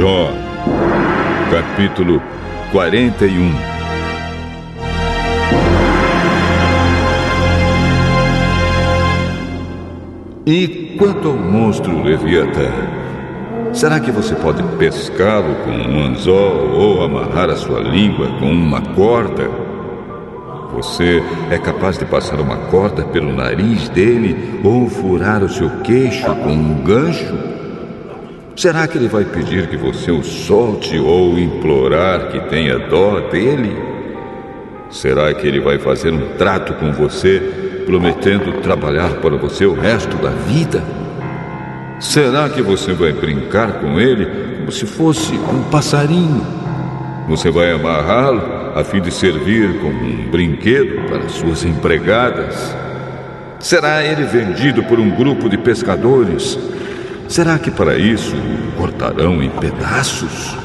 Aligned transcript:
Jó, 0.00 0.30
capítulo 1.50 2.22
41 2.72 3.52
E 10.46 10.96
quanto 10.98 11.28
ao 11.28 11.34
monstro 11.34 12.02
Leviatã, 12.02 12.70
será 13.74 14.00
que 14.00 14.10
você 14.10 14.34
pode 14.34 14.62
pescá-lo 14.78 15.54
com 15.66 15.70
um 15.70 16.06
anzol 16.06 16.70
ou 16.70 17.04
amarrar 17.04 17.50
a 17.50 17.56
sua 17.56 17.80
língua 17.80 18.26
com 18.38 18.50
uma 18.50 18.80
corda? 18.80 19.50
Você 20.72 21.22
é 21.50 21.58
capaz 21.58 21.98
de 21.98 22.06
passar 22.06 22.40
uma 22.40 22.56
corda 22.56 23.04
pelo 23.04 23.34
nariz 23.34 23.90
dele 23.90 24.62
ou 24.64 24.88
furar 24.88 25.44
o 25.44 25.48
seu 25.50 25.68
queixo 25.82 26.34
com 26.36 26.52
um 26.52 26.82
gancho? 26.82 27.49
Será 28.56 28.86
que 28.86 28.98
ele 28.98 29.08
vai 29.08 29.24
pedir 29.24 29.68
que 29.68 29.76
você 29.76 30.10
o 30.10 30.22
solte 30.22 30.98
ou 30.98 31.38
implorar 31.38 32.28
que 32.28 32.40
tenha 32.40 32.78
dó 32.78 33.20
dele? 33.20 33.76
Será 34.90 35.32
que 35.32 35.46
ele 35.46 35.60
vai 35.60 35.78
fazer 35.78 36.12
um 36.12 36.36
trato 36.36 36.74
com 36.74 36.92
você, 36.92 37.40
prometendo 37.86 38.60
trabalhar 38.60 39.14
para 39.20 39.36
você 39.36 39.64
o 39.64 39.74
resto 39.74 40.16
da 40.16 40.30
vida? 40.30 40.82
Será 42.00 42.48
que 42.48 42.60
você 42.60 42.92
vai 42.92 43.12
brincar 43.12 43.74
com 43.74 44.00
ele 44.00 44.26
como 44.58 44.72
se 44.72 44.84
fosse 44.84 45.32
um 45.34 45.62
passarinho? 45.70 46.44
Você 47.28 47.50
vai 47.50 47.70
amarrá-lo 47.70 48.42
a 48.74 48.82
fim 48.82 49.00
de 49.00 49.12
servir 49.12 49.78
como 49.80 50.04
um 50.04 50.30
brinquedo 50.30 51.08
para 51.08 51.28
suas 51.28 51.64
empregadas? 51.64 52.74
Será 53.60 54.02
ele 54.02 54.24
vendido 54.24 54.82
por 54.82 54.98
um 54.98 55.10
grupo 55.10 55.48
de 55.48 55.56
pescadores 55.56 56.58
Será 57.30 57.60
que 57.60 57.70
para 57.70 57.96
isso 57.96 58.34
o 58.34 58.76
cortarão 58.76 59.40
em 59.40 59.48
pedaços? 59.50 60.56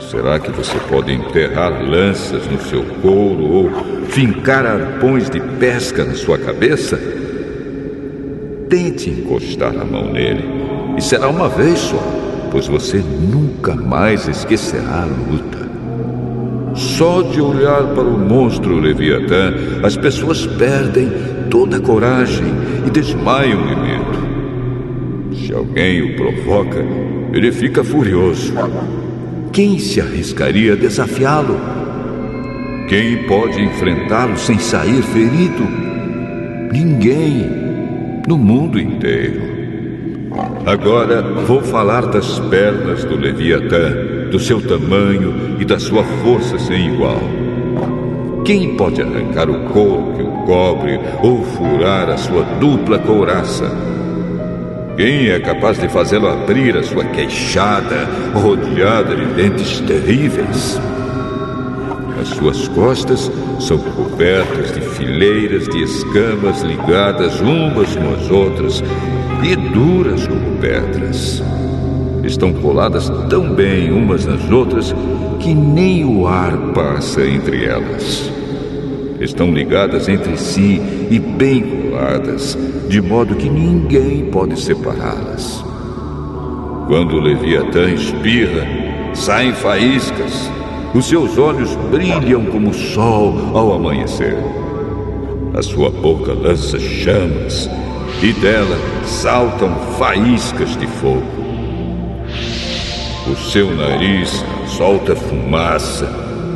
Será 0.00 0.38
que 0.38 0.50
você 0.50 0.78
pode 0.88 1.12
enterrar 1.12 1.86
lanças 1.86 2.46
no 2.46 2.58
seu 2.62 2.82
couro 3.02 3.44
ou 3.44 3.70
fincar 4.08 4.64
arpões 4.64 5.28
de 5.28 5.38
pesca 5.38 6.02
na 6.02 6.14
sua 6.14 6.38
cabeça? 6.38 6.98
Tente 8.70 9.10
encostar 9.10 9.78
a 9.78 9.84
mão 9.84 10.10
nele, 10.10 10.48
e 10.96 11.02
será 11.02 11.28
uma 11.28 11.50
vez 11.50 11.78
só, 11.78 12.02
pois 12.50 12.66
você 12.66 12.96
nunca 12.96 13.74
mais 13.74 14.26
esquecerá 14.26 15.02
a 15.02 15.04
luta. 15.04 15.58
Só 16.74 17.20
de 17.20 17.38
olhar 17.38 17.88
para 17.88 18.04
o 18.04 18.18
monstro 18.18 18.80
Leviatã, 18.80 19.52
as 19.82 19.94
pessoas 19.94 20.46
perdem 20.46 21.12
toda 21.50 21.76
a 21.76 21.80
coragem 21.80 22.46
e 22.86 22.90
desmaiam 22.90 23.62
de. 23.66 23.81
Se 25.52 25.56
alguém 25.58 26.00
o 26.00 26.16
provoca, 26.16 26.82
ele 27.30 27.52
fica 27.52 27.84
furioso. 27.84 28.54
Quem 29.52 29.78
se 29.78 30.00
arriscaria 30.00 30.72
a 30.72 30.76
desafiá-lo? 30.76 31.60
Quem 32.88 33.24
pode 33.24 33.60
enfrentá-lo 33.60 34.34
sem 34.38 34.58
sair 34.58 35.02
ferido? 35.02 35.62
Ninguém 36.72 37.50
no 38.26 38.38
mundo 38.38 38.80
inteiro. 38.80 39.42
Agora 40.64 41.20
vou 41.20 41.60
falar 41.60 42.06
das 42.06 42.38
pernas 42.38 43.04
do 43.04 43.18
Leviatã, 43.18 44.28
do 44.30 44.40
seu 44.40 44.58
tamanho 44.58 45.58
e 45.60 45.66
da 45.66 45.78
sua 45.78 46.02
força 46.24 46.58
sem 46.58 46.94
igual. 46.94 47.20
Quem 48.46 48.74
pode 48.74 49.02
arrancar 49.02 49.50
o 49.50 49.68
couro 49.68 50.14
que 50.16 50.22
o 50.22 50.32
cobre 50.46 50.98
ou 51.22 51.44
furar 51.44 52.08
a 52.08 52.16
sua 52.16 52.42
dupla 52.58 52.98
couraça? 52.98 53.91
Quem 54.96 55.30
é 55.30 55.40
capaz 55.40 55.80
de 55.80 55.88
fazê-lo 55.88 56.28
abrir 56.28 56.76
a 56.76 56.82
sua 56.82 57.04
queixada, 57.04 58.06
rodeada 58.34 59.16
de 59.16 59.24
dentes 59.34 59.80
terríveis? 59.80 60.78
As 62.20 62.28
suas 62.28 62.68
costas 62.68 63.32
são 63.58 63.78
cobertas 63.78 64.72
de 64.72 64.82
fileiras 64.82 65.66
de 65.66 65.82
escamas 65.82 66.60
ligadas 66.60 67.40
umas 67.40 67.96
com 67.96 68.14
as 68.14 68.30
outras 68.30 68.84
e 69.42 69.56
duras 69.56 70.26
como 70.26 70.58
pedras. 70.58 71.42
Estão 72.22 72.52
coladas 72.52 73.08
tão 73.30 73.54
bem 73.54 73.90
umas 73.90 74.26
nas 74.26 74.48
outras 74.50 74.94
que 75.40 75.54
nem 75.54 76.04
o 76.04 76.28
ar 76.28 76.56
passa 76.74 77.26
entre 77.26 77.64
elas. 77.64 78.30
Estão 79.18 79.52
ligadas 79.52 80.06
entre 80.08 80.36
si 80.36 80.80
e 81.10 81.18
bem 81.18 81.81
de 82.88 83.00
modo 83.00 83.34
que 83.36 83.48
ninguém 83.48 84.26
pode 84.30 84.60
separá-las. 84.60 85.64
Quando 86.86 87.16
o 87.16 87.20
Leviatã 87.20 87.90
espirra, 87.90 88.66
saem 89.14 89.52
faíscas. 89.52 90.50
Os 90.94 91.06
seus 91.08 91.38
olhos 91.38 91.74
brilham 91.90 92.44
como 92.46 92.70
o 92.70 92.74
sol 92.74 93.34
ao 93.54 93.72
amanhecer. 93.72 94.36
A 95.54 95.62
sua 95.62 95.90
boca 95.90 96.32
lança 96.32 96.78
chamas 96.78 97.70
e 98.22 98.32
dela 98.32 98.76
saltam 99.04 99.74
faíscas 99.98 100.76
de 100.76 100.86
fogo. 100.86 101.22
O 103.30 103.36
seu 103.36 103.74
nariz 103.74 104.44
solta 104.66 105.14
fumaça, 105.14 106.06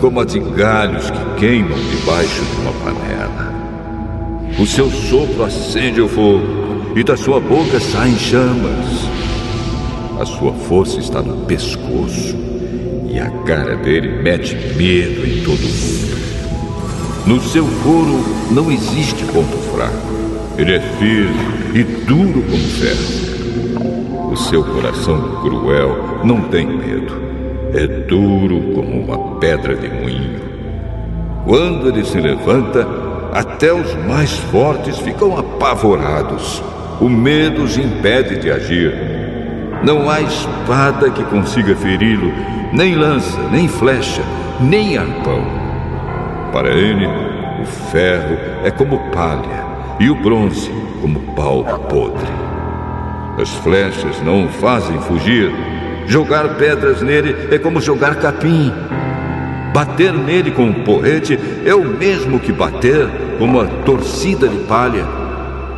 como 0.01 0.21
a 0.21 0.25
de 0.25 0.41
galhos 0.41 1.11
que 1.11 1.41
queimam 1.41 1.79
debaixo 1.79 2.45
de 2.45 2.61
uma 2.61 2.73
panela. 2.85 3.46
O 4.59 4.65
seu 4.65 4.91
sopro 4.91 5.45
acende 5.45 6.01
o 6.01 6.09
fogo 6.09 6.43
e 6.97 7.05
da 7.05 7.15
sua 7.15 7.39
boca 7.39 7.79
saem 7.79 8.17
chamas. 8.17 8.87
A 10.19 10.25
sua 10.25 10.55
força 10.55 10.99
está 10.99 11.21
no 11.21 11.45
pescoço 11.45 12.35
e 13.07 13.19
a 13.21 13.31
cara 13.45 13.77
dele 13.77 14.23
mete 14.23 14.55
medo 14.75 15.27
em 15.27 15.45
todo 15.45 15.61
mundo. 15.61 16.17
No 17.27 17.41
seu 17.43 17.67
couro 17.85 18.25
não 18.51 18.73
existe 18.73 19.23
ponto 19.27 19.59
fraco. 19.75 20.17
Ele 20.57 20.75
é 20.75 20.81
firme 20.81 21.37
e 21.75 21.83
duro 22.07 22.43
como 22.43 22.65
ferro. 22.79 24.33
O 24.33 24.37
seu 24.37 24.65
coração 24.65 25.43
cruel 25.43 26.23
não 26.25 26.41
tem 26.49 26.67
medo. 26.67 27.13
É 27.75 27.87
duro 27.87 28.73
como 28.75 29.03
uma 29.03 29.39
pedra 29.39 29.77
de 29.77 29.89
moinho. 29.91 30.41
Quando 31.45 31.89
ele 31.89 32.05
se 32.07 32.19
levanta, 32.19 33.06
até 33.37 33.71
os 33.71 33.95
mais 34.07 34.33
fortes 34.51 34.97
ficam 34.99 35.37
apavorados. 35.37 36.63
O 36.99 37.07
medo 37.07 37.65
os 37.65 37.77
impede 37.77 38.39
de 38.39 38.51
agir. 38.51 38.95
Não 39.85 40.09
há 40.09 40.23
espada 40.23 41.11
que 41.11 41.23
consiga 41.25 41.77
feri-lo, 41.77 42.33
nem 42.73 42.95
lança, 42.95 43.39
nem 43.53 43.69
flecha, 43.69 44.23
nem 44.59 44.97
arpão. 44.97 45.45
Para 46.51 46.71
ele, 46.71 47.07
o 47.61 47.67
ferro 47.93 48.39
é 48.65 48.71
como 48.71 48.99
palha 49.11 49.67
e 50.01 50.09
o 50.09 50.15
bronze 50.15 50.71
como 51.03 51.21
pau 51.35 51.63
podre. 51.91 52.33
As 53.39 53.51
flechas 53.51 54.19
não 54.23 54.47
o 54.47 54.49
fazem 54.49 54.99
fugir. 55.03 55.53
Jogar 56.07 56.57
pedras 56.57 57.03
nele 57.03 57.49
é 57.55 57.59
como 57.59 57.83
jogar 57.83 58.15
capim. 58.15 58.73
Bater 59.77 60.11
nele 60.11 60.53
com 60.53 60.63
um 60.63 60.73
porrete 60.73 61.39
é 61.67 61.75
o 61.75 61.85
mesmo 61.85 62.41
que 62.41 62.51
bater 62.51 63.07
com 63.39 63.45
uma 63.45 63.67
torcida 63.85 64.49
de 64.49 64.57
palha. 64.61 65.05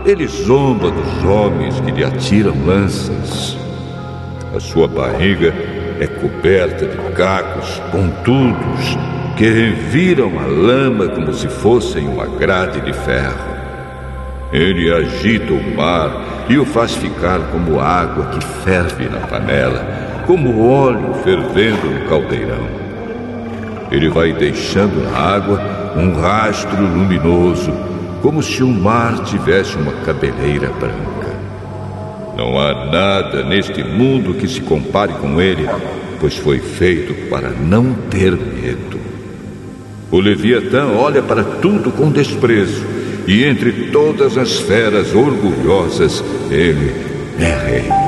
Ele 0.06 0.24
zomba 0.28 0.88
dos 0.88 1.24
homens 1.24 1.80
que 1.80 1.90
lhe 1.90 2.04
atiram 2.04 2.54
lanças. 2.64 3.58
A 4.54 4.60
sua 4.60 4.86
barriga 4.86 5.52
é 5.98 6.06
coberta 6.06 6.86
de 6.86 6.96
cacos 7.16 7.82
pontudos 7.90 8.96
que 9.36 9.50
reviram 9.50 10.38
a 10.38 10.46
lama 10.46 11.08
como 11.08 11.34
se 11.34 11.48
fossem 11.48 12.06
uma 12.06 12.26
grade 12.26 12.80
de 12.80 12.92
ferro. 12.92 13.50
Ele 14.52 14.92
agita 14.92 15.52
o 15.52 15.76
mar 15.76 16.46
e 16.48 16.56
o 16.56 16.64
faz 16.64 16.94
ficar 16.94 17.40
como 17.50 17.80
água 17.80 18.26
que 18.26 18.46
ferve 18.62 19.08
na 19.08 19.26
panela, 19.26 20.22
como 20.24 20.70
óleo 20.70 21.14
fervendo 21.24 21.90
no 21.90 22.08
caldeirão. 22.08 22.87
Ele 23.90 24.08
vai 24.08 24.32
deixando 24.32 25.02
na 25.02 25.18
água 25.18 25.60
um 25.96 26.20
rastro 26.20 26.80
luminoso, 26.82 27.72
como 28.20 28.42
se 28.42 28.62
o 28.62 28.68
mar 28.68 29.24
tivesse 29.24 29.76
uma 29.76 29.92
cabeleira 30.04 30.68
branca. 30.70 31.28
Não 32.36 32.58
há 32.58 32.86
nada 32.86 33.42
neste 33.42 33.82
mundo 33.82 34.34
que 34.34 34.46
se 34.46 34.60
compare 34.60 35.12
com 35.14 35.40
ele, 35.40 35.68
pois 36.20 36.36
foi 36.36 36.58
feito 36.58 37.28
para 37.28 37.50
não 37.50 37.94
ter 38.10 38.32
medo. 38.32 38.98
O 40.10 40.20
Leviatã 40.20 40.86
olha 40.96 41.22
para 41.22 41.42
tudo 41.42 41.90
com 41.90 42.10
desprezo, 42.10 42.84
e 43.26 43.44
entre 43.44 43.90
todas 43.90 44.38
as 44.38 44.58
feras 44.58 45.14
orgulhosas, 45.14 46.24
ele 46.50 46.94
é 47.38 47.70
rei. 47.70 48.07